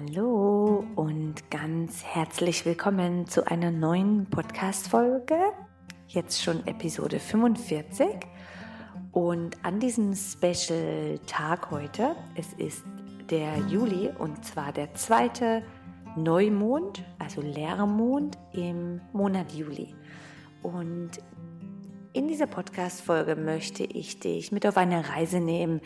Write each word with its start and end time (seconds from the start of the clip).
Hallo 0.00 0.84
und 0.96 1.50
ganz 1.50 2.02
herzlich 2.04 2.64
willkommen 2.64 3.26
zu 3.26 3.46
einer 3.46 3.70
neuen 3.70 4.24
Podcast-Folge. 4.30 5.36
Jetzt 6.08 6.42
schon 6.42 6.66
Episode 6.66 7.18
45. 7.18 8.06
Und 9.12 9.62
an 9.62 9.78
diesem 9.78 10.14
Special-Tag 10.14 11.70
heute, 11.70 12.14
es 12.34 12.52
ist 12.54 12.82
der 13.28 13.58
Juli 13.68 14.10
und 14.18 14.42
zwar 14.44 14.72
der 14.72 14.94
zweite 14.94 15.62
Neumond, 16.16 17.04
also 17.18 17.42
Leermond 17.42 18.38
im 18.52 19.02
Monat 19.12 19.52
Juli. 19.52 19.94
Und 20.62 21.10
in 22.14 22.26
dieser 22.26 22.46
Podcast-Folge 22.46 23.36
möchte 23.36 23.84
ich 23.84 24.18
dich 24.18 24.50
mit 24.50 24.66
auf 24.66 24.78
eine 24.78 25.10
Reise 25.10 25.40
nehmen, 25.40 25.82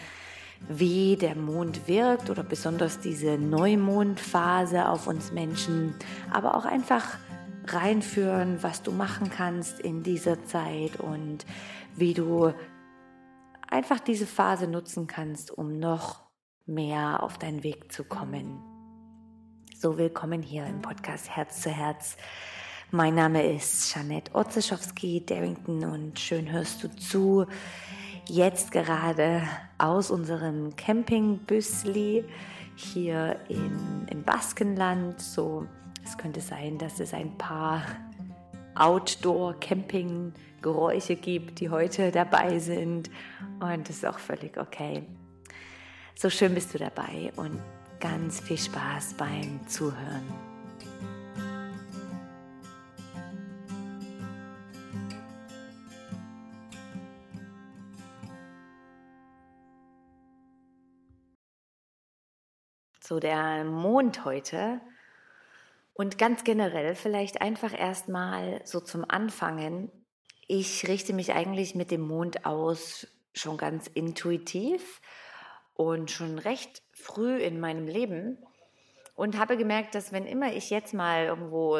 wie 0.68 1.16
der 1.16 1.36
Mond 1.36 1.88
wirkt 1.88 2.30
oder 2.30 2.42
besonders 2.42 3.00
diese 3.00 3.38
Neumondphase 3.38 4.88
auf 4.88 5.06
uns 5.06 5.32
Menschen, 5.32 5.94
aber 6.32 6.56
auch 6.56 6.64
einfach 6.64 7.18
reinführen, 7.66 8.62
was 8.62 8.82
du 8.82 8.92
machen 8.92 9.30
kannst 9.30 9.80
in 9.80 10.02
dieser 10.02 10.44
Zeit 10.44 11.00
und 11.00 11.44
wie 11.96 12.14
du 12.14 12.52
einfach 13.68 14.00
diese 14.00 14.26
Phase 14.26 14.66
nutzen 14.66 15.06
kannst, 15.06 15.50
um 15.50 15.78
noch 15.78 16.24
mehr 16.66 17.22
auf 17.22 17.38
deinen 17.38 17.62
Weg 17.62 17.92
zu 17.92 18.04
kommen. 18.04 18.62
So 19.76 19.98
willkommen 19.98 20.42
hier 20.42 20.66
im 20.66 20.80
Podcast 20.80 21.28
Herz 21.30 21.60
zu 21.60 21.70
Herz. 21.70 22.16
Mein 22.90 23.14
Name 23.16 23.42
ist 23.54 23.94
Janette 23.94 24.32
Otzeschowski-Darrington 24.34 25.84
und 25.84 26.18
schön 26.18 26.50
hörst 26.52 26.82
du 26.84 26.88
zu 26.94 27.46
jetzt 28.28 28.72
gerade 28.72 29.42
aus 29.78 30.10
unserem 30.10 30.76
Campingbüsli 30.76 32.26
hier 32.76 33.40
in, 33.48 34.06
im 34.10 34.22
Baskenland. 34.22 35.18
So, 35.20 35.66
es 36.04 36.18
könnte 36.18 36.40
sein, 36.40 36.78
dass 36.78 37.00
es 37.00 37.12
ein 37.14 37.36
paar 37.38 37.82
Outdoor-Camping-Geräusche 38.74 41.16
gibt, 41.16 41.60
die 41.60 41.70
heute 41.70 42.10
dabei 42.10 42.58
sind. 42.58 43.08
Und 43.60 43.88
das 43.88 43.96
ist 43.96 44.06
auch 44.06 44.18
völlig 44.18 44.58
okay. 44.58 45.04
So 46.14 46.28
schön 46.30 46.54
bist 46.54 46.72
du 46.74 46.78
dabei 46.78 47.32
und 47.36 47.60
ganz 48.00 48.40
viel 48.40 48.58
Spaß 48.58 49.14
beim 49.14 49.66
Zuhören. 49.66 50.53
So 63.06 63.20
der 63.20 63.64
Mond 63.64 64.24
heute. 64.24 64.80
Und 65.92 66.18
ganz 66.18 66.42
generell 66.42 66.94
vielleicht 66.94 67.40
einfach 67.40 67.78
erstmal 67.78 68.60
so 68.64 68.80
zum 68.80 69.08
Anfangen. 69.08 69.92
Ich 70.48 70.88
richte 70.88 71.12
mich 71.12 71.32
eigentlich 71.34 71.74
mit 71.74 71.90
dem 71.90 72.00
Mond 72.00 72.46
aus 72.46 73.06
schon 73.32 73.56
ganz 73.56 73.86
intuitiv 73.86 75.00
und 75.74 76.10
schon 76.10 76.38
recht 76.38 76.82
früh 76.92 77.36
in 77.36 77.60
meinem 77.60 77.86
Leben 77.86 78.38
und 79.14 79.38
habe 79.38 79.56
gemerkt, 79.56 79.94
dass 79.94 80.12
wenn 80.12 80.26
immer 80.26 80.52
ich 80.52 80.70
jetzt 80.70 80.94
mal 80.94 81.26
irgendwo 81.26 81.78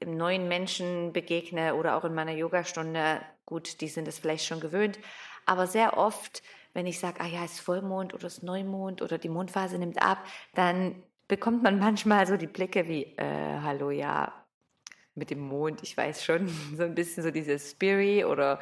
im 0.00 0.16
neuen 0.16 0.48
Menschen 0.48 1.12
begegne 1.12 1.74
oder 1.74 1.96
auch 1.96 2.04
in 2.04 2.14
meiner 2.14 2.32
Yogastunde, 2.32 3.20
gut, 3.44 3.80
die 3.80 3.88
sind 3.88 4.08
es 4.08 4.18
vielleicht 4.18 4.46
schon 4.46 4.60
gewöhnt, 4.60 4.98
aber 5.46 5.66
sehr 5.66 5.98
oft 5.98 6.42
wenn 6.74 6.86
ich 6.86 6.98
sage, 6.98 7.20
ah 7.20 7.26
ja, 7.26 7.44
es 7.44 7.54
ist 7.54 7.60
Vollmond 7.60 8.14
oder 8.14 8.26
es 8.26 8.38
ist 8.38 8.42
Neumond 8.42 9.02
oder 9.02 9.18
die 9.18 9.28
Mondphase 9.28 9.78
nimmt 9.78 10.00
ab, 10.02 10.24
dann 10.54 11.02
bekommt 11.26 11.62
man 11.62 11.78
manchmal 11.78 12.26
so 12.26 12.36
die 12.36 12.46
Blicke 12.46 12.88
wie, 12.88 13.04
äh, 13.16 13.60
hallo, 13.62 13.90
ja, 13.90 14.32
mit 15.14 15.30
dem 15.30 15.40
Mond, 15.40 15.82
ich 15.82 15.96
weiß 15.96 16.24
schon, 16.24 16.48
so 16.76 16.84
ein 16.84 16.94
bisschen 16.94 17.22
so 17.22 17.30
dieses 17.30 17.70
Spirit 17.70 18.24
oder 18.24 18.58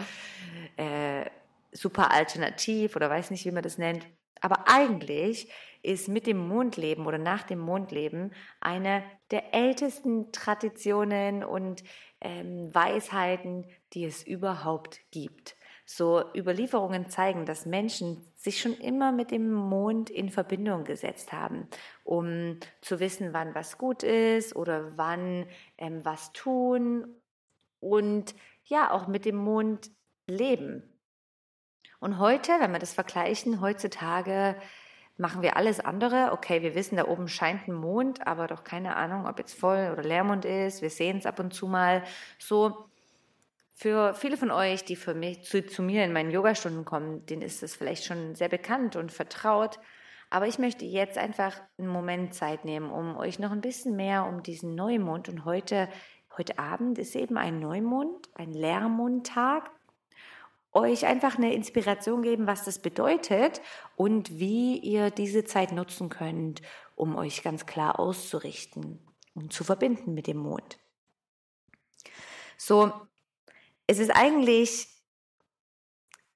äh, 0.76 1.26
super 1.72 2.10
alternativ 2.10 2.96
oder 2.96 3.08
weiß 3.10 3.30
nicht, 3.30 3.44
wie 3.44 3.52
man 3.52 3.62
das 3.62 3.78
nennt. 3.78 4.06
Aber 4.40 4.68
eigentlich 4.68 5.50
ist 5.82 6.08
mit 6.08 6.26
dem 6.26 6.36
Mondleben 6.36 7.06
oder 7.06 7.18
nach 7.18 7.44
dem 7.44 7.58
Mondleben 7.58 8.32
eine 8.60 9.04
der 9.30 9.54
ältesten 9.54 10.32
Traditionen 10.32 11.44
und 11.44 11.84
ähm, 12.20 12.74
Weisheiten, 12.74 13.66
die 13.92 14.04
es 14.04 14.26
überhaupt 14.26 15.00
gibt. 15.10 15.56
So 15.86 16.24
Überlieferungen 16.34 17.08
zeigen, 17.08 17.46
dass 17.46 17.64
Menschen 17.64 18.26
sich 18.34 18.60
schon 18.60 18.74
immer 18.74 19.12
mit 19.12 19.30
dem 19.30 19.52
Mond 19.52 20.10
in 20.10 20.30
Verbindung 20.30 20.84
gesetzt 20.84 21.32
haben, 21.32 21.68
um 22.02 22.58
zu 22.80 22.98
wissen, 23.00 23.32
wann 23.32 23.54
was 23.54 23.78
gut 23.78 24.02
ist 24.02 24.54
oder 24.56 24.96
wann 24.98 25.46
ähm, 25.78 26.04
was 26.04 26.32
tun 26.32 27.06
und 27.78 28.34
ja, 28.64 28.90
auch 28.90 29.06
mit 29.06 29.24
dem 29.24 29.36
Mond 29.36 29.90
leben. 30.26 30.82
Und 32.00 32.18
heute, 32.18 32.52
wenn 32.58 32.72
wir 32.72 32.80
das 32.80 32.92
vergleichen, 32.92 33.60
heutzutage 33.60 34.56
machen 35.16 35.40
wir 35.42 35.56
alles 35.56 35.80
andere. 35.80 36.32
Okay, 36.32 36.62
wir 36.62 36.74
wissen, 36.74 36.96
da 36.96 37.06
oben 37.06 37.28
scheint 37.28 37.68
ein 37.68 37.74
Mond, 37.74 38.26
aber 38.26 38.48
doch 38.48 38.64
keine 38.64 38.96
Ahnung, 38.96 39.26
ob 39.26 39.38
jetzt 39.38 39.58
Voll- 39.58 39.90
oder 39.92 40.02
Leermond 40.02 40.44
ist. 40.44 40.82
Wir 40.82 40.90
sehen 40.90 41.18
es 41.18 41.26
ab 41.26 41.38
und 41.38 41.54
zu 41.54 41.68
mal 41.68 42.02
so. 42.38 42.90
Für 43.78 44.14
viele 44.14 44.38
von 44.38 44.50
euch, 44.50 44.86
die 44.86 44.96
für 44.96 45.12
mich, 45.12 45.42
zu, 45.42 45.64
zu 45.66 45.82
mir 45.82 46.02
in 46.02 46.14
meinen 46.14 46.30
Yogastunden 46.30 46.86
kommen, 46.86 47.26
denen 47.26 47.42
ist 47.42 47.62
es 47.62 47.76
vielleicht 47.76 48.06
schon 48.06 48.34
sehr 48.34 48.48
bekannt 48.48 48.96
und 48.96 49.12
vertraut. 49.12 49.78
Aber 50.30 50.46
ich 50.46 50.58
möchte 50.58 50.86
jetzt 50.86 51.18
einfach 51.18 51.60
einen 51.76 51.88
Moment 51.88 52.32
Zeit 52.32 52.64
nehmen, 52.64 52.90
um 52.90 53.18
euch 53.18 53.38
noch 53.38 53.50
ein 53.50 53.60
bisschen 53.60 53.94
mehr 53.94 54.24
um 54.24 54.42
diesen 54.42 54.74
Neumond 54.74 55.28
und 55.28 55.44
heute, 55.44 55.90
heute 56.38 56.58
Abend 56.58 56.96
ist 56.96 57.14
eben 57.14 57.36
ein 57.36 57.60
Neumond, 57.60 58.30
ein 58.34 58.54
Leermondtag, 58.54 59.70
euch 60.72 61.04
einfach 61.04 61.36
eine 61.36 61.52
Inspiration 61.52 62.22
geben, 62.22 62.46
was 62.46 62.64
das 62.64 62.78
bedeutet 62.78 63.60
und 63.94 64.38
wie 64.38 64.78
ihr 64.78 65.10
diese 65.10 65.44
Zeit 65.44 65.72
nutzen 65.72 66.08
könnt, 66.08 66.62
um 66.94 67.14
euch 67.14 67.42
ganz 67.42 67.66
klar 67.66 68.00
auszurichten 68.00 69.06
und 69.34 69.52
zu 69.52 69.64
verbinden 69.64 70.14
mit 70.14 70.28
dem 70.28 70.38
Mond. 70.38 70.78
So, 72.56 72.90
es 73.86 73.98
ist 73.98 74.10
eigentlich 74.10 74.88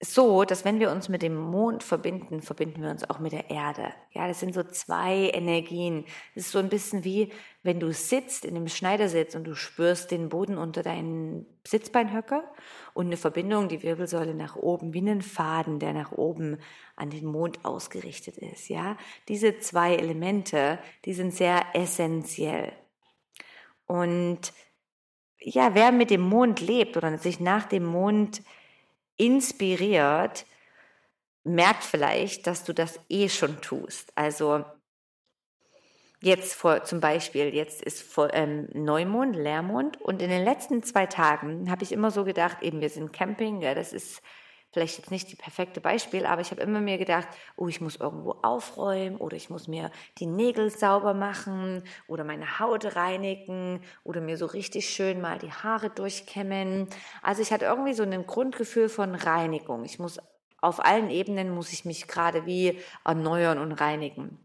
so, 0.03 0.45
dass 0.45 0.65
wenn 0.65 0.81
wir 0.81 0.91
uns 0.91 1.11
mit 1.11 1.21
dem 1.21 1.37
Mond 1.37 1.83
verbinden, 1.83 2.41
verbinden 2.41 2.83
wir 2.83 2.91
uns 2.91 3.09
auch 3.09 3.19
mit 3.19 3.33
der 3.33 3.51
Erde. 3.51 3.93
Ja, 4.13 4.27
das 4.27 4.41
sind 4.41 4.55
so 4.55 4.63
zwei 4.63 5.31
Energien. 5.35 6.07
Es 6.35 6.47
ist 6.47 6.53
so 6.53 6.59
ein 6.59 6.71
bisschen 6.71 7.05
wie, 7.05 7.31
wenn 7.63 7.81
du 7.81 7.93
sitzt 7.93 8.47
in 8.47 8.55
dem 8.55 8.67
Schneidersitz 8.69 9.35
und 9.35 9.45
du 9.45 9.55
spürst 9.55 10.11
den 10.11 10.31
Boden 10.31 10.57
unter 10.57 10.83
deinen 10.83 11.45
Sitzbeinhöcker 11.67 12.45
und 12.95 13.07
eine 13.07 13.19
Verbindung, 13.19 13.69
die 13.69 13.83
Wirbelsäule 13.83 14.35
nach 14.35 14.57
oben, 14.57 14.95
wie 14.95 15.01
einen 15.01 15.21
Faden, 15.21 15.79
der 15.81 15.93
nach 15.93 16.13
oben 16.13 16.57
an 16.97 17.11
den 17.11 17.27
Mond 17.27 17.63
ausgerichtet 17.67 18.39
ist. 18.39 18.71
Ja, 18.71 18.97
diese 19.29 19.59
zwei 19.59 19.97
Elemente, 19.97 20.79
die 21.05 21.13
sind 21.13 21.35
sehr 21.35 21.63
essentiell. 21.75 22.73
Und 23.85 24.55
ja, 25.41 25.75
wer 25.75 25.93
mit 25.93 26.11
dem 26.11 26.21
Mond 26.21 26.61
lebt 26.61 26.97
oder 26.97 27.17
sich 27.19 27.41
nach 27.41 27.65
dem 27.65 27.85
Mond 27.85 28.43
inspiriert, 29.17 30.47
merkt 31.45 31.85
vielleicht, 31.85 32.47
dass 32.47 32.65
du 32.65 32.73
das 32.73 33.01
eh 33.09 33.29
schon 33.29 33.61
tust. 33.61 34.13
Also 34.15 34.65
jetzt 36.23 36.55
vor, 36.55 36.85
zum 36.85 37.01
Beispiel, 37.01 37.55
jetzt 37.55 37.83
ist 37.83 38.03
vor, 38.03 38.33
ähm, 38.35 38.69
Neumond, 38.73 39.37
Leermond 39.37 40.01
und 40.01 40.21
in 40.23 40.31
den 40.31 40.45
letzten 40.45 40.83
zwei 40.83 41.07
Tagen 41.07 41.71
habe 41.71 41.83
ich 41.83 41.93
immer 41.93 42.11
so 42.11 42.25
gedacht, 42.25 42.63
eben 42.63 42.81
wir 42.81 42.91
sind 42.91 43.13
Camping, 43.13 43.63
ja, 43.63 43.75
das 43.75 43.93
ist 43.93 44.23
vielleicht 44.73 44.99
jetzt 44.99 45.11
nicht 45.11 45.31
die 45.31 45.37
perfekte 45.37 45.81
Beispiel, 45.81 46.27
aber 46.27 46.41
ich 46.41 46.51
habe 46.51 46.63
immer 46.63 46.81
mir 46.81 46.99
gedacht, 46.99 47.29
oh, 47.57 47.69
ich 47.69 47.81
muss 47.81 47.97
irgendwo 47.97 48.37
aufräumen 48.43 49.17
oder 49.17 49.37
ich 49.37 49.51
muss 49.51 49.69
mir 49.69 49.91
die 50.19 50.27
Nägel 50.27 50.71
sauber 50.71 51.15
machen 51.15 51.83
oder 52.07 52.25
meine 52.25 52.61
Haut 52.61 52.97
reinigen 52.97 53.83
oder 54.05 54.21
mir 54.21 54.37
so 54.37 54.47
richtig 54.47 54.89
schön 54.89 55.21
mal 55.21 55.39
die 55.39 55.53
Haare 55.53 55.91
durchkämmen. 55.91 56.89
Also 57.23 57.43
ich 57.43 57.53
hatte 57.53 57.65
irgendwie 57.65 57.95
so 57.95 58.05
ein 58.05 58.27
Grundgefühl 58.27 58.89
von 58.89 59.15
Reinigung. 59.15 59.85
Ich 59.85 59.99
muss 59.99 60.19
auf 60.61 60.85
allen 60.85 61.11
Ebenen 61.11 61.51
muss 61.51 61.73
ich 61.73 61.85
mich 61.85 62.07
gerade 62.07 62.47
wie 62.47 62.79
erneuern 63.05 63.59
und 63.59 63.73
reinigen. 63.73 64.39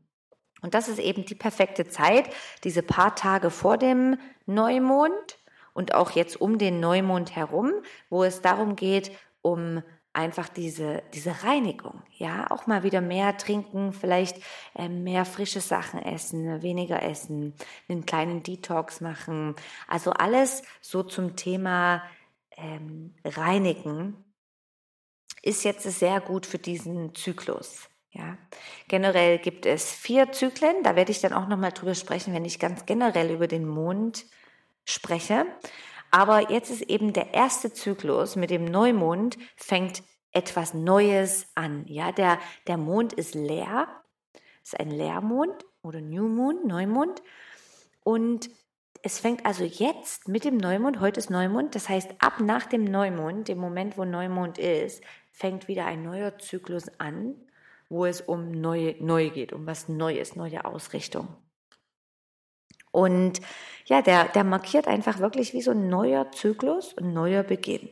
Und 0.62 0.74
das 0.74 0.88
ist 0.88 1.00
eben 1.00 1.26
die 1.26 1.36
perfekte 1.36 1.88
Zeit, 1.88 2.30
diese 2.64 2.82
paar 2.82 3.16
Tage 3.16 3.52
vor 3.52 3.78
dem 3.78 4.18
Neumond 4.46 5.38
und 5.74 5.94
auch 5.94 6.12
jetzt 6.12 6.40
um 6.40 6.58
den 6.58 6.80
Neumond 6.80 7.36
herum, 7.36 7.72
wo 8.10 8.24
es 8.24 8.42
darum 8.42 8.76
geht, 8.76 9.12
um 9.42 9.84
einfach 10.16 10.50
diese, 10.50 11.04
diese 11.14 11.44
Reinigung, 11.44 12.02
ja, 12.14 12.50
auch 12.50 12.68
mal 12.68 12.84
wieder 12.84 13.02
mehr 13.02 13.38
trinken, 13.38 13.94
vielleicht 13.94 14.42
äh, 14.76 14.88
mehr 14.88 15.26
frische 15.26 15.62
Sachen 15.62 16.02
essen, 16.02 16.62
weniger 16.62 17.04
essen, 17.04 17.54
einen 17.90 18.06
kleinen 18.06 18.42
Detox 18.42 19.02
machen. 19.02 19.56
Also 19.88 20.12
alles 20.12 20.64
so 20.82 21.04
zum 21.04 21.36
Thema 21.36 22.04
ähm, 22.58 23.14
Reinigen 23.24 24.24
ist 25.42 25.64
jetzt 25.64 25.84
sehr 25.84 26.22
gut 26.22 26.46
für 26.46 26.60
diesen 26.60 27.14
Zyklus. 27.14 27.90
Ja, 28.12 28.38
generell 28.88 29.40
gibt 29.40 29.66
es 29.66 29.92
vier 29.92 30.32
Zyklen. 30.32 30.84
Da 30.84 30.96
werde 30.96 31.12
ich 31.12 31.20
dann 31.20 31.34
auch 31.34 31.50
nochmal 31.50 31.74
drüber 31.74 31.96
sprechen, 31.96 32.34
wenn 32.34 32.46
ich 32.46 32.60
ganz 32.60 32.86
generell 32.86 33.30
über 33.30 33.48
den 33.48 33.68
Mond 33.68 34.26
spreche. 34.86 35.46
Aber 36.16 36.50
jetzt 36.50 36.72
ist 36.72 36.84
eben 36.84 37.12
der 37.12 37.34
erste 37.34 37.74
Zyklus 37.74 38.38
mit 38.38 38.50
dem 38.50 38.64
Neumond 38.64 39.38
fängt 39.58 40.02
etwas 40.32 40.74
Neues 40.74 41.46
an. 41.56 41.84
Ja, 41.88 42.14
der, 42.14 42.40
der 42.68 42.78
Mond 42.78 43.12
ist 43.12 43.36
leer. 43.36 43.90
Ist 44.64 44.80
ein 44.80 44.92
Leermond 44.92 45.66
oder 45.84 46.00
New 46.00 46.30
Moon, 46.30 46.66
Neumond. 46.66 47.22
Und 48.06 48.50
es 49.02 49.20
fängt 49.20 49.46
also 49.46 49.66
jetzt 49.66 50.30
mit 50.30 50.46
dem 50.46 50.56
Neumond, 50.56 51.02
heute 51.02 51.20
ist 51.20 51.30
Neumond, 51.30 51.76
das 51.76 51.90
heißt 51.90 52.12
ab 52.20 52.40
nach 52.40 52.66
dem 52.66 52.86
Neumond, 52.86 53.50
dem 53.50 53.58
Moment, 53.58 53.98
wo 53.98 54.06
Neumond 54.06 54.58
ist, 54.58 55.04
fängt 55.34 55.68
wieder 55.68 55.86
ein 55.86 56.02
neuer 56.02 56.38
Zyklus 56.38 56.90
an 56.98 57.36
wo 57.90 58.06
es 58.06 58.22
um 58.22 58.52
neu, 58.52 58.96
neu 59.00 59.30
geht, 59.30 59.54
um 59.54 59.68
was 59.68 59.90
Neues, 59.90 60.36
neue 60.36 60.66
Ausrichtung. 60.66 61.28
Und 62.96 63.42
ja, 63.86 64.02
der, 64.02 64.26
der 64.30 64.44
markiert 64.44 64.88
einfach 64.88 65.20
wirklich 65.20 65.54
wie 65.54 65.62
so 65.62 65.72
ein 65.72 65.88
neuer 65.88 66.32
Zyklus, 66.32 66.96
ein 66.98 67.14
neuer 67.14 67.44
Beginn. 67.44 67.90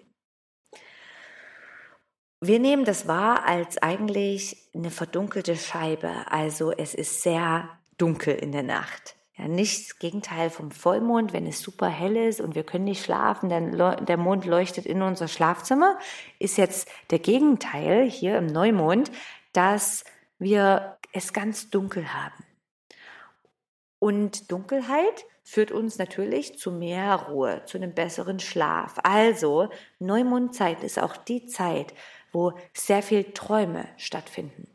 Wir 2.41 2.59
nehmen 2.59 2.83
das 2.83 3.07
wahr 3.07 3.45
als 3.45 3.77
eigentlich 3.77 4.69
eine 4.73 4.91
verdunkelte 4.91 5.55
Scheibe. 5.55 6.11
Also 6.29 6.71
es 6.71 6.94
ist 6.94 7.21
sehr 7.21 7.69
dunkel 7.97 8.35
in 8.35 8.51
der 8.51 8.63
Nacht. 8.63 9.15
Ja, 9.38 9.47
nicht 9.47 9.89
das 9.89 10.00
Gegenteil 10.00 10.50
vom 10.50 10.71
Vollmond, 10.71 11.33
wenn 11.33 11.47
es 11.47 11.61
super 11.61 11.88
hell 11.88 12.17
ist 12.17 12.41
und 12.41 12.53
wir 12.53 12.63
können 12.63 12.83
nicht 12.83 13.03
schlafen, 13.03 13.49
denn 13.49 13.71
der 13.77 14.17
Mond 14.17 14.45
leuchtet 14.45 14.85
in 14.85 15.01
unser 15.01 15.27
Schlafzimmer, 15.27 15.97
ist 16.38 16.57
jetzt 16.57 16.88
der 17.09 17.19
Gegenteil 17.19 18.09
hier 18.09 18.38
im 18.38 18.47
Neumond 18.47 19.11
dass 19.53 20.03
wir 20.39 20.97
es 21.13 21.31
ganz 21.31 21.69
dunkel 21.69 22.13
haben. 22.13 22.43
Und 24.03 24.51
Dunkelheit 24.51 25.25
führt 25.45 25.71
uns 25.71 25.97
natürlich 25.97 26.59
zu 26.59 26.73
mehr 26.73 27.15
Ruhe, 27.15 27.61
zu 27.63 27.77
einem 27.77 27.94
besseren 27.94 28.38
Schlaf. 28.41 28.95
Also 29.01 29.69
Neumondzeit 30.00 30.83
ist 30.83 31.00
auch 31.00 31.15
die 31.15 31.45
Zeit, 31.45 31.94
wo 32.33 32.51
sehr 32.73 33.01
viel 33.01 33.31
Träume 33.31 33.88
stattfinden. 33.95 34.67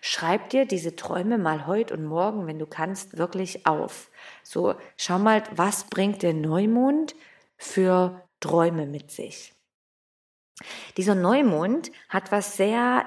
Schreib 0.00 0.50
dir 0.50 0.66
diese 0.66 0.96
Träume 0.96 1.38
mal 1.38 1.68
heute 1.68 1.94
und 1.94 2.04
morgen, 2.04 2.48
wenn 2.48 2.58
du 2.58 2.66
kannst, 2.66 3.16
wirklich 3.16 3.64
auf. 3.64 4.10
So, 4.42 4.74
schau 4.96 5.20
mal, 5.20 5.44
was 5.52 5.84
bringt 5.84 6.24
der 6.24 6.34
Neumond 6.34 7.14
für 7.56 8.26
Träume 8.40 8.86
mit 8.86 9.12
sich. 9.12 9.52
Dieser 10.96 11.14
Neumond 11.14 11.92
hat 12.08 12.32
was 12.32 12.56
sehr 12.56 13.06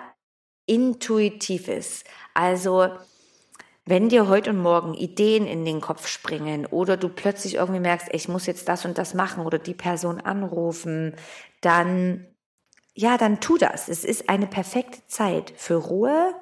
Intuitives. 0.66 2.06
Also 2.34 2.88
wenn 3.88 4.10
dir 4.10 4.28
heute 4.28 4.52
und 4.52 4.62
morgen 4.62 4.94
Ideen 4.94 5.48
in 5.48 5.66
den 5.66 5.82
Kopf 5.82 6.08
springen 6.08 6.66
oder 6.68 6.98
du 6.98 7.10
plötzlich 7.10 7.56
irgendwie 7.56 7.80
merkst, 7.80 8.10
ich 8.12 8.28
muss 8.28 8.46
jetzt 8.46 8.68
das 8.68 8.86
und 8.86 8.98
das 8.98 9.14
machen 9.14 9.46
oder 9.46 9.58
die 9.58 9.74
Person 9.74 10.22
anrufen, 10.22 11.16
dann 11.62 12.28
ja, 12.94 13.18
dann 13.18 13.40
tu 13.40 13.58
das. 13.58 13.90
Es 13.90 14.04
ist 14.04 14.28
eine 14.28 14.48
perfekte 14.48 15.06
Zeit 15.06 15.54
für 15.56 15.76
Ruhe 15.76 16.34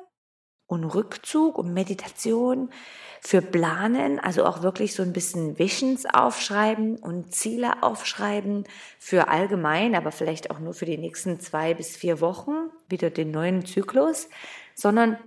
und 0.68 0.86
Rückzug 0.86 1.58
und 1.58 1.74
Meditation, 1.74 2.70
für 3.20 3.42
Planen, 3.42 4.20
also 4.20 4.46
auch 4.46 4.62
wirklich 4.62 4.94
so 4.94 5.04
ein 5.04 5.12
bisschen 5.12 5.60
Visions 5.60 6.06
aufschreiben 6.06 6.98
und 6.98 7.34
Ziele 7.34 7.84
aufschreiben 7.84 8.64
für 9.00 9.28
allgemein, 9.28 9.96
aber 9.96 10.12
vielleicht 10.12 10.50
auch 10.50 10.60
nur 10.60 10.74
für 10.74 10.86
die 10.86 10.98
nächsten 10.98 11.40
zwei 11.42 11.74
bis 11.74 11.98
vier 11.98 12.22
Wochen, 12.22 12.70
wieder 12.88 13.10
den 13.10 13.32
neuen 13.32 13.66
Zyklus, 13.66 14.30
sondern, 14.76 15.18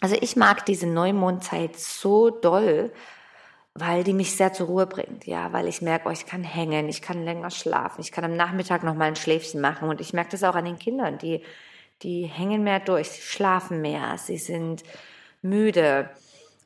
also 0.00 0.16
ich 0.20 0.36
mag 0.36 0.66
diese 0.66 0.86
Neumondzeit 0.86 1.76
so 1.78 2.30
doll, 2.30 2.92
weil 3.74 4.04
die 4.04 4.12
mich 4.12 4.36
sehr 4.36 4.52
zur 4.52 4.68
Ruhe 4.68 4.86
bringt, 4.86 5.26
ja, 5.26 5.52
weil 5.52 5.68
ich 5.68 5.82
merke, 5.82 6.08
oh, 6.08 6.12
ich 6.12 6.26
kann 6.26 6.44
hängen, 6.44 6.88
ich 6.88 7.02
kann 7.02 7.24
länger 7.24 7.50
schlafen, 7.50 8.00
ich 8.00 8.12
kann 8.12 8.24
am 8.24 8.36
Nachmittag 8.36 8.82
noch 8.82 8.94
mal 8.94 9.04
ein 9.04 9.16
Schläfchen 9.16 9.60
machen 9.60 9.88
und 9.88 10.00
ich 10.00 10.12
merke 10.12 10.30
das 10.30 10.44
auch 10.44 10.54
an 10.54 10.64
den 10.64 10.78
Kindern, 10.78 11.18
die, 11.18 11.42
die 12.02 12.24
hängen 12.24 12.64
mehr 12.64 12.80
durch, 12.80 13.10
sie 13.10 13.22
schlafen 13.22 13.82
mehr, 13.82 14.16
sie 14.18 14.38
sind 14.38 14.82
müde, 15.42 16.10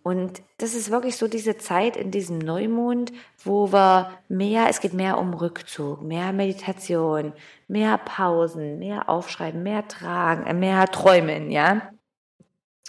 und 0.02 0.42
das 0.56 0.74
ist 0.74 0.90
wirklich 0.90 1.16
so 1.16 1.28
diese 1.28 1.58
Zeit 1.58 1.96
in 1.96 2.10
diesem 2.10 2.38
Neumond, 2.38 3.12
wo 3.44 3.70
wir 3.72 4.10
mehr, 4.28 4.68
es 4.68 4.80
geht 4.80 4.94
mehr 4.94 5.18
um 5.18 5.34
Rückzug, 5.34 6.00
mehr 6.02 6.32
Meditation, 6.32 7.34
mehr 7.68 7.98
Pausen, 7.98 8.78
mehr 8.78 9.10
Aufschreiben, 9.10 9.62
mehr 9.62 9.86
Tragen, 9.88 10.46
äh, 10.46 10.54
mehr 10.54 10.86
Träumen, 10.86 11.50
ja. 11.50 11.90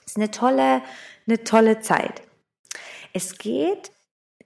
Ist 0.06 0.18
eine 0.18 0.32
tolle, 0.32 0.82
eine 1.28 1.44
tolle 1.44 1.80
Zeit. 1.80 2.22
Es 3.14 3.38
geht 3.38 3.92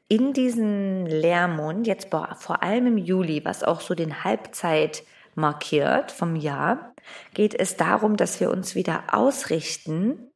in 0.07 0.33
diesen 0.33 1.05
Leermond, 1.05 1.87
jetzt 1.87 2.09
vor 2.09 2.63
allem 2.63 2.87
im 2.87 2.97
Juli, 2.97 3.43
was 3.43 3.63
auch 3.63 3.81
so 3.81 3.95
den 3.95 4.23
Halbzeit 4.23 5.03
markiert 5.33 6.11
vom 6.11 6.35
Jahr, 6.35 6.93
geht 7.33 7.53
es 7.53 7.75
darum, 7.75 8.17
dass 8.17 8.39
wir 8.39 8.51
uns 8.51 8.75
wieder 8.75 9.03
ausrichten 9.13 10.31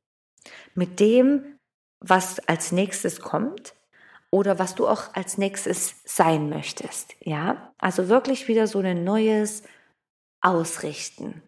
mit 0.73 0.99
dem, 0.99 1.59
was 1.99 2.39
als 2.47 2.71
nächstes 2.71 3.21
kommt 3.21 3.75
oder 4.31 4.59
was 4.59 4.75
du 4.75 4.87
auch 4.87 5.13
als 5.13 5.37
nächstes 5.37 5.95
sein 6.05 6.49
möchtest. 6.49 7.15
Ja, 7.19 7.73
also 7.77 8.09
wirklich 8.09 8.47
wieder 8.47 8.67
so 8.67 8.79
ein 8.79 9.03
neues 9.03 9.63
Ausrichten. 10.41 11.41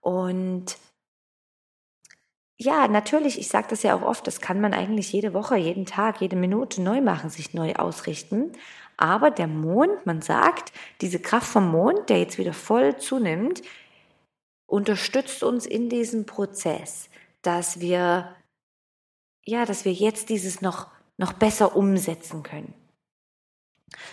Und 0.00 0.76
ja, 2.58 2.86
natürlich, 2.88 3.38
ich 3.38 3.48
sage 3.48 3.68
das 3.70 3.82
ja 3.82 3.94
auch 3.94 4.02
oft, 4.02 4.26
das 4.26 4.40
kann 4.40 4.60
man 4.60 4.74
eigentlich 4.74 5.12
jede 5.12 5.34
Woche, 5.34 5.56
jeden 5.56 5.86
Tag, 5.86 6.20
jede 6.20 6.36
Minute 6.36 6.80
neu 6.82 7.00
machen, 7.00 7.30
sich 7.30 7.54
neu 7.54 7.74
ausrichten. 7.74 8.52
Aber 8.96 9.30
der 9.30 9.48
Mond, 9.48 10.06
man 10.06 10.22
sagt, 10.22 10.72
diese 11.00 11.18
Kraft 11.18 11.48
vom 11.48 11.70
Mond, 11.70 12.08
der 12.08 12.18
jetzt 12.18 12.38
wieder 12.38 12.52
voll 12.52 12.96
zunimmt, 12.96 13.62
unterstützt 14.66 15.42
uns 15.42 15.66
in 15.66 15.88
diesem 15.88 16.24
Prozess, 16.24 17.08
dass 17.42 17.80
wir 17.80 18.36
ja, 19.44 19.64
dass 19.64 19.84
wir 19.84 19.92
jetzt 19.92 20.28
dieses 20.28 20.60
noch, 20.62 20.88
noch 21.16 21.32
besser 21.32 21.76
umsetzen 21.76 22.42
können. 22.42 22.74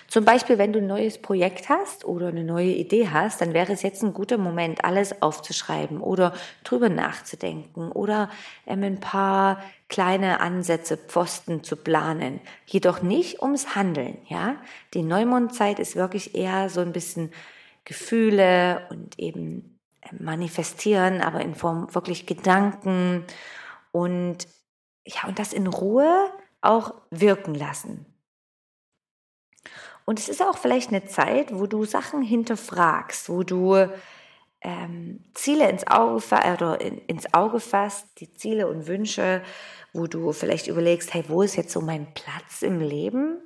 Zum 0.07 0.25
Beispiel, 0.25 0.57
wenn 0.57 0.73
du 0.73 0.79
ein 0.79 0.87
neues 0.87 1.21
Projekt 1.21 1.69
hast 1.69 2.05
oder 2.05 2.27
eine 2.27 2.43
neue 2.43 2.71
Idee 2.71 3.09
hast, 3.09 3.41
dann 3.41 3.53
wäre 3.53 3.71
es 3.73 3.81
jetzt 3.81 4.03
ein 4.03 4.13
guter 4.13 4.37
Moment, 4.37 4.83
alles 4.83 5.21
aufzuschreiben 5.21 6.01
oder 6.01 6.33
drüber 6.63 6.89
nachzudenken 6.89 7.91
oder 7.91 8.29
ähm, 8.65 8.83
ein 8.83 8.99
paar 8.99 9.63
kleine 9.87 10.39
Ansätze, 10.39 10.97
Pfosten 10.97 11.63
zu 11.63 11.75
planen. 11.75 12.41
Jedoch 12.65 13.01
nicht 13.01 13.41
ums 13.41 13.75
Handeln, 13.75 14.17
ja. 14.27 14.55
Die 14.93 15.03
Neumondzeit 15.03 15.79
ist 15.79 15.95
wirklich 15.95 16.35
eher 16.35 16.69
so 16.69 16.81
ein 16.81 16.91
bisschen 16.91 17.31
Gefühle 17.85 18.87
und 18.89 19.17
eben 19.19 19.79
ähm, 20.01 20.19
manifestieren, 20.23 21.21
aber 21.21 21.41
in 21.41 21.55
Form 21.55 21.93
wirklich 21.93 22.25
Gedanken 22.25 23.25
und 23.91 24.47
ja, 25.05 25.27
und 25.27 25.39
das 25.39 25.53
in 25.53 25.67
Ruhe 25.67 26.29
auch 26.61 26.93
wirken 27.09 27.55
lassen. 27.55 28.05
Und 30.09 30.17
es 30.17 30.27
ist 30.27 30.41
auch 30.41 30.57
vielleicht 30.57 30.89
eine 30.89 31.05
Zeit, 31.05 31.53
wo 31.53 31.67
du 31.67 31.85
Sachen 31.85 32.23
hinterfragst, 32.23 33.29
wo 33.29 33.43
du 33.43 33.75
ähm, 34.59 35.23
Ziele 35.35 35.69
ins 35.69 35.85
Auge, 35.85 36.23
oder 36.51 36.81
in, 36.81 36.97
ins 37.05 37.31
Auge 37.31 37.59
fasst, 37.59 38.07
die 38.19 38.33
Ziele 38.33 38.67
und 38.67 38.87
Wünsche, 38.87 39.43
wo 39.93 40.07
du 40.07 40.31
vielleicht 40.31 40.65
überlegst, 40.65 41.13
hey, 41.13 41.25
wo 41.27 41.43
ist 41.43 41.57
jetzt 41.57 41.71
so 41.71 41.81
mein 41.81 42.11
Platz 42.15 42.63
im 42.63 42.79
Leben? 42.79 43.37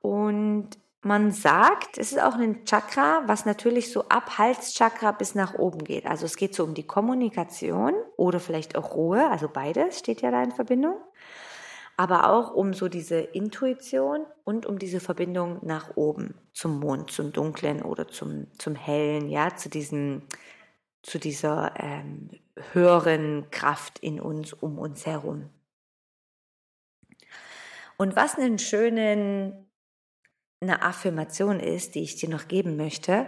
Und 0.00 0.68
man 1.02 1.32
sagt, 1.32 1.98
es 1.98 2.12
ist 2.12 2.22
auch 2.22 2.36
ein 2.36 2.64
Chakra, 2.64 3.24
was 3.26 3.46
natürlich 3.46 3.90
so 3.90 4.08
ab 4.08 4.38
Halschakra 4.38 5.10
bis 5.10 5.34
nach 5.34 5.54
oben 5.54 5.82
geht. 5.82 6.06
Also 6.06 6.24
es 6.24 6.36
geht 6.36 6.54
so 6.54 6.62
um 6.62 6.74
die 6.74 6.86
Kommunikation 6.86 7.94
oder 8.16 8.38
vielleicht 8.38 8.78
auch 8.78 8.94
Ruhe, 8.94 9.28
also 9.28 9.48
beides 9.48 9.98
steht 9.98 10.22
ja 10.22 10.30
da 10.30 10.44
in 10.44 10.52
Verbindung. 10.52 10.94
Aber 11.96 12.30
auch 12.30 12.52
um 12.52 12.74
so 12.74 12.88
diese 12.88 13.18
Intuition 13.20 14.26
und 14.44 14.66
um 14.66 14.78
diese 14.78 15.00
Verbindung 15.00 15.64
nach 15.64 15.96
oben 15.96 16.34
zum 16.52 16.78
Mond, 16.78 17.10
zum 17.10 17.32
Dunklen 17.32 17.82
oder 17.82 18.06
zum, 18.08 18.48
zum 18.58 18.74
Hellen, 18.74 19.28
ja, 19.30 19.56
zu 19.56 19.70
diesem, 19.70 20.22
zu 21.02 21.18
dieser 21.18 21.72
ähm, 21.78 22.30
höheren 22.72 23.50
Kraft 23.50 23.98
in 23.98 24.20
uns, 24.20 24.52
um 24.52 24.78
uns 24.78 25.06
herum. 25.06 25.48
Und 27.96 28.14
was 28.14 28.36
einen 28.36 28.58
schönen 28.58 29.65
eine 30.60 30.82
Affirmation 30.82 31.60
ist, 31.60 31.94
die 31.94 32.02
ich 32.02 32.16
dir 32.16 32.28
noch 32.28 32.48
geben 32.48 32.76
möchte. 32.76 33.26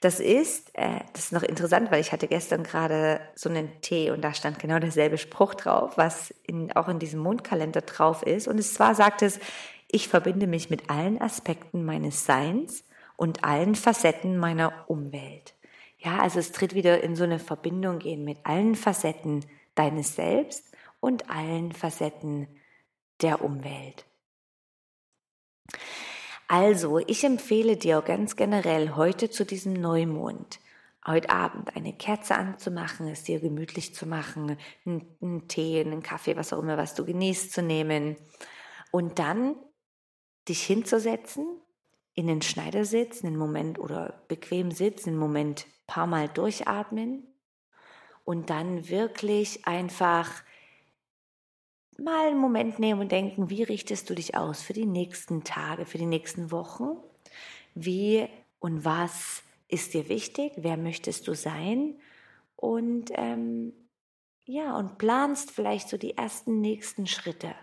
Das 0.00 0.20
ist, 0.20 0.70
äh, 0.74 1.00
das 1.14 1.24
ist 1.24 1.32
noch 1.32 1.42
interessant, 1.42 1.90
weil 1.90 2.00
ich 2.00 2.12
hatte 2.12 2.28
gestern 2.28 2.62
gerade 2.62 3.20
so 3.34 3.48
einen 3.48 3.80
Tee 3.80 4.10
und 4.10 4.22
da 4.22 4.34
stand 4.34 4.58
genau 4.58 4.78
derselbe 4.78 5.16
Spruch 5.16 5.54
drauf, 5.54 5.96
was 5.96 6.34
in, 6.42 6.72
auch 6.72 6.88
in 6.88 6.98
diesem 6.98 7.20
Mondkalender 7.20 7.80
drauf 7.80 8.22
ist. 8.22 8.46
Und 8.46 8.58
es 8.58 8.74
zwar 8.74 8.94
sagt 8.94 9.22
es, 9.22 9.40
ich 9.88 10.08
verbinde 10.08 10.46
mich 10.46 10.68
mit 10.68 10.90
allen 10.90 11.20
Aspekten 11.20 11.84
meines 11.84 12.26
Seins 12.26 12.84
und 13.16 13.44
allen 13.44 13.74
Facetten 13.74 14.36
meiner 14.36 14.84
Umwelt. 14.88 15.54
Ja, 15.98 16.18
also 16.18 16.38
es 16.38 16.52
tritt 16.52 16.74
wieder 16.74 17.02
in 17.02 17.16
so 17.16 17.24
eine 17.24 17.38
Verbindung 17.38 17.98
gehen 17.98 18.22
mit 18.22 18.44
allen 18.44 18.74
Facetten 18.74 19.46
deines 19.74 20.14
Selbst 20.14 20.64
und 21.00 21.30
allen 21.30 21.72
Facetten 21.72 22.48
der 23.22 23.42
Umwelt. 23.42 24.04
Also, 26.48 26.98
ich 26.98 27.24
empfehle 27.24 27.76
dir 27.76 28.02
ganz 28.02 28.36
generell 28.36 28.94
heute 28.94 29.30
zu 29.30 29.44
diesem 29.44 29.72
Neumond, 29.72 30.60
heute 31.04 31.30
Abend 31.30 31.74
eine 31.74 31.92
Kerze 31.92 32.36
anzumachen, 32.36 33.08
es 33.08 33.24
dir 33.24 33.40
gemütlich 33.40 33.94
zu 33.94 34.06
machen, 34.06 34.56
einen, 34.84 35.48
Tee, 35.48 35.80
einen 35.80 36.04
Kaffee, 36.04 36.36
was 36.36 36.52
auch 36.52 36.60
immer, 36.60 36.76
was 36.76 36.94
du 36.94 37.04
genießt 37.04 37.52
zu 37.52 37.62
nehmen. 37.62 38.16
Und 38.92 39.18
dann 39.18 39.56
dich 40.48 40.62
hinzusetzen, 40.62 41.46
in 42.14 42.28
den 42.28 42.42
Schneidersitz, 42.42 43.24
einen 43.24 43.36
Moment 43.36 43.78
oder 43.78 44.22
bequem 44.28 44.70
sitzen, 44.70 45.10
einen 45.10 45.18
Moment 45.18 45.66
paar 45.86 46.06
Mal 46.06 46.28
durchatmen 46.28 47.26
und 48.24 48.50
dann 48.50 48.88
wirklich 48.88 49.66
einfach 49.66 50.30
mal 51.98 52.28
einen 52.28 52.38
Moment 52.38 52.78
nehmen 52.78 53.00
und 53.00 53.12
denken, 53.12 53.50
wie 53.50 53.62
richtest 53.62 54.08
du 54.10 54.14
dich 54.14 54.36
aus 54.36 54.62
für 54.62 54.72
die 54.72 54.86
nächsten 54.86 55.44
Tage, 55.44 55.86
für 55.86 55.98
die 55.98 56.06
nächsten 56.06 56.50
Wochen? 56.50 56.96
Wie 57.74 58.28
und 58.58 58.84
was 58.84 59.42
ist 59.68 59.94
dir 59.94 60.08
wichtig? 60.08 60.52
Wer 60.56 60.76
möchtest 60.76 61.28
du 61.28 61.34
sein? 61.34 61.98
Und 62.56 63.10
ähm, 63.14 63.72
ja, 64.44 64.76
und 64.76 64.98
planst 64.98 65.50
vielleicht 65.50 65.88
so 65.88 65.96
die 65.96 66.16
ersten 66.16 66.60
nächsten 66.60 67.06
Schritte. 67.06 67.54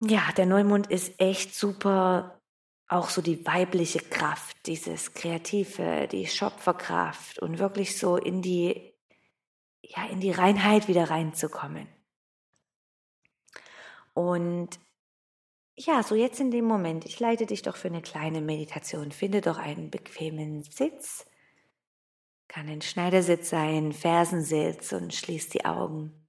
Ja, 0.00 0.30
der 0.36 0.46
Neumond 0.46 0.88
ist 0.88 1.20
echt 1.20 1.54
super. 1.54 2.40
Auch 2.88 3.10
so 3.10 3.20
die 3.20 3.44
weibliche 3.44 3.98
Kraft, 3.98 4.56
dieses 4.66 5.12
Kreative, 5.12 6.08
die 6.10 6.26
Schöpferkraft 6.26 7.38
und 7.38 7.58
wirklich 7.58 7.98
so 7.98 8.16
in 8.16 8.40
die 8.40 8.94
ja, 9.88 10.06
in 10.06 10.20
die 10.20 10.30
Reinheit 10.30 10.88
wieder 10.88 11.10
reinzukommen. 11.10 11.88
Und 14.14 14.78
ja, 15.76 16.02
so 16.02 16.14
jetzt 16.14 16.40
in 16.40 16.50
dem 16.50 16.64
Moment, 16.64 17.06
ich 17.06 17.20
leite 17.20 17.46
dich 17.46 17.62
doch 17.62 17.76
für 17.76 17.88
eine 17.88 18.02
kleine 18.02 18.40
Meditation. 18.40 19.12
Finde 19.12 19.40
doch 19.40 19.58
einen 19.58 19.90
bequemen 19.90 20.62
Sitz. 20.62 21.24
Kann 22.48 22.68
ein 22.68 22.82
Schneidersitz 22.82 23.50
sein, 23.50 23.92
Fersensitz 23.92 24.92
und 24.92 25.14
schließ 25.14 25.50
die 25.50 25.64
Augen. 25.64 26.26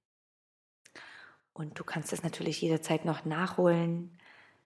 Und 1.52 1.78
du 1.78 1.84
kannst 1.84 2.12
es 2.12 2.22
natürlich 2.22 2.60
jederzeit 2.60 3.04
noch 3.04 3.24
nachholen, 3.24 4.16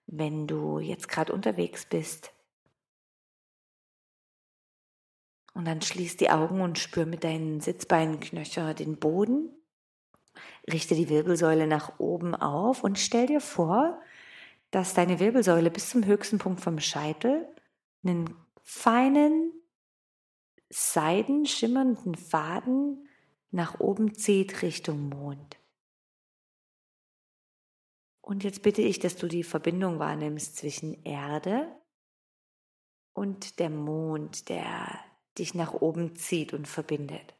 wenn 0.05 0.47
du 0.47 0.79
jetzt 0.79 1.09
gerade 1.09 1.33
unterwegs 1.33 1.85
bist. 1.85 2.31
Und 5.55 5.65
dann 5.65 5.81
schließ 5.81 6.17
die 6.17 6.29
Augen 6.29 6.59
und 6.59 6.77
spür 6.77 7.05
mit 7.05 7.23
deinen 7.23 7.61
Sitzbeinknöcher 7.61 8.73
den 8.73 8.97
Boden. 8.97 9.49
Richte 10.69 10.95
die 10.95 11.07
Wirbelsäule 11.07 11.65
nach 11.65 11.97
oben 11.97 12.35
auf 12.35 12.83
und 12.83 12.99
stell 12.99 13.25
dir 13.25 13.39
vor, 13.39 14.01
dass 14.71 14.93
deine 14.93 15.21
Wirbelsäule 15.21 15.71
bis 15.71 15.89
zum 15.89 16.05
höchsten 16.05 16.39
Punkt 16.39 16.59
vom 16.59 16.79
Scheitel 16.79 17.47
einen 18.03 18.35
feinen, 18.63 19.53
seidenschimmernden 20.69 22.15
Faden 22.15 23.07
nach 23.51 23.79
oben 23.79 24.13
zieht 24.13 24.61
Richtung 24.61 25.07
Mond. 25.07 25.57
Und 28.19 28.43
jetzt 28.43 28.61
bitte 28.61 28.81
ich, 28.81 28.99
dass 28.99 29.15
du 29.15 29.27
die 29.27 29.43
Verbindung 29.43 29.99
wahrnimmst 29.99 30.57
zwischen 30.57 31.01
Erde 31.05 31.73
und 33.13 33.59
der 33.59 33.69
Mond, 33.69 34.49
der 34.49 34.99
dich 35.37 35.53
nach 35.53 35.73
oben 35.73 36.15
zieht 36.15 36.53
und 36.53 36.67
verbindet. 36.67 37.35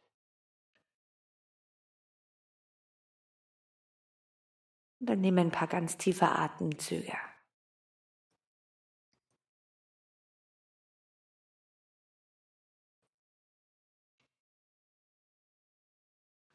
Und 4.99 5.09
dann 5.09 5.21
nehme 5.21 5.41
ein 5.41 5.51
paar 5.51 5.67
ganz 5.67 5.97
tiefe 5.97 6.27
Atemzüge. 6.27 7.13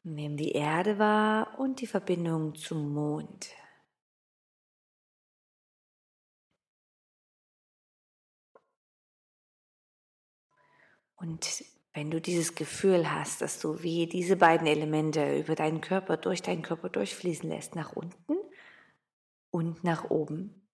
Nimm 0.02 0.36
die 0.36 0.52
Erde 0.52 0.98
wahr 0.98 1.58
und 1.58 1.80
die 1.80 1.86
Verbindung 1.86 2.54
zum 2.54 2.92
Mond. 2.94 3.50
Und 11.20 11.64
wenn 11.92 12.10
du 12.10 12.20
dieses 12.20 12.54
Gefühl 12.54 13.10
hast, 13.10 13.42
dass 13.42 13.60
du 13.60 13.82
wie 13.82 14.06
diese 14.06 14.36
beiden 14.36 14.66
Elemente 14.66 15.38
über 15.38 15.54
deinen 15.54 15.82
Körper, 15.82 16.16
durch 16.16 16.40
deinen 16.40 16.62
Körper 16.62 16.88
durchfließen 16.88 17.48
lässt, 17.48 17.74
nach 17.74 17.92
unten 17.92 18.36
und 19.50 19.84
nach 19.84 20.08
oben. 20.08 20.66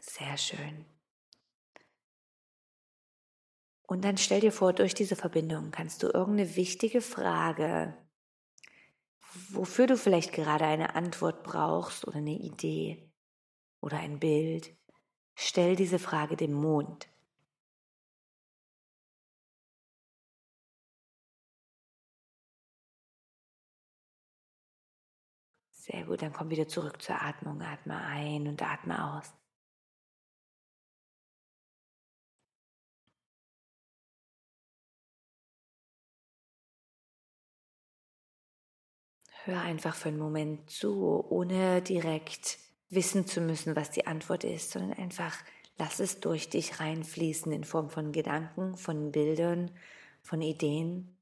Sehr 0.00 0.36
schön. 0.36 0.84
Und 3.88 4.04
dann 4.04 4.16
stell 4.16 4.40
dir 4.40 4.52
vor, 4.52 4.72
durch 4.72 4.94
diese 4.94 5.16
Verbindung 5.16 5.72
kannst 5.72 6.04
du 6.04 6.06
irgendeine 6.06 6.54
wichtige 6.54 7.00
Frage, 7.00 7.96
wofür 9.48 9.88
du 9.88 9.96
vielleicht 9.96 10.32
gerade 10.32 10.64
eine 10.64 10.94
Antwort 10.94 11.42
brauchst 11.42 12.06
oder 12.06 12.18
eine 12.18 12.38
Idee 12.38 13.10
oder 13.80 13.98
ein 13.98 14.20
Bild, 14.20 14.79
Stell 15.42 15.74
diese 15.74 15.98
Frage 15.98 16.36
dem 16.36 16.52
Mond. 16.52 17.08
Sehr 25.70 26.04
gut, 26.04 26.20
dann 26.20 26.32
komm 26.34 26.50
wieder 26.50 26.68
zurück 26.68 27.00
zur 27.00 27.22
Atmung. 27.22 27.62
Atme 27.62 27.96
ein 27.96 28.48
und 28.48 28.62
atme 28.62 29.02
aus. 29.16 29.32
Hör 39.44 39.62
einfach 39.62 39.94
für 39.94 40.08
einen 40.10 40.18
Moment 40.18 40.68
zu, 40.70 41.24
ohne 41.30 41.80
direkt 41.80 42.58
wissen 42.90 43.26
zu 43.26 43.40
müssen, 43.40 43.76
was 43.76 43.90
die 43.90 44.06
Antwort 44.06 44.44
ist, 44.44 44.72
sondern 44.72 44.98
einfach 44.98 45.36
lass 45.78 46.00
es 46.00 46.20
durch 46.20 46.50
dich 46.50 46.80
reinfließen 46.80 47.52
in 47.52 47.64
Form 47.64 47.88
von 47.90 48.12
Gedanken, 48.12 48.76
von 48.76 49.12
Bildern, 49.12 49.70
von 50.22 50.42
Ideen. 50.42 51.16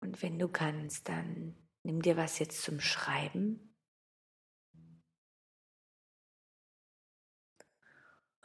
Und 0.00 0.22
wenn 0.22 0.38
du 0.38 0.48
kannst, 0.48 1.08
dann 1.08 1.56
nimm 1.82 2.00
dir 2.00 2.16
was 2.16 2.38
jetzt 2.38 2.62
zum 2.62 2.80
Schreiben 2.80 3.75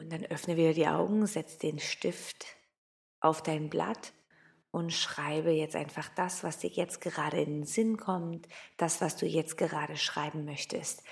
Und 0.02 0.10
dann 0.10 0.24
öffne 0.26 0.56
wieder 0.56 0.72
die 0.72 0.88
Augen, 0.88 1.26
setz 1.26 1.58
den 1.58 1.78
Stift 1.78 2.56
auf 3.20 3.40
dein 3.40 3.70
Blatt 3.70 4.12
und 4.72 4.92
schreibe 4.92 5.52
jetzt 5.52 5.76
einfach 5.76 6.08
das, 6.08 6.42
was 6.42 6.58
dir 6.58 6.70
jetzt 6.70 7.00
gerade 7.00 7.40
in 7.40 7.60
den 7.60 7.64
Sinn 7.64 7.98
kommt, 7.98 8.48
das, 8.78 9.00
was 9.00 9.16
du 9.16 9.26
jetzt 9.26 9.56
gerade 9.56 9.96
schreiben 9.96 10.44
möchtest. 10.44 11.04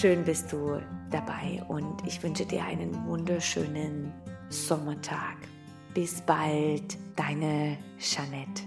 Schön 0.00 0.22
bist 0.22 0.52
du 0.52 0.80
dabei 1.10 1.60
und 1.66 2.06
ich 2.06 2.22
wünsche 2.22 2.46
dir 2.46 2.62
einen 2.62 3.04
wunderschönen 3.08 4.12
Sommertag. 4.48 5.38
Bis 5.92 6.20
bald, 6.20 6.96
deine 7.16 7.76
Jeanette. 7.98 8.62